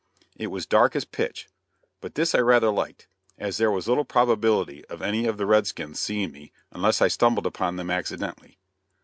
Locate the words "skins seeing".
5.67-6.31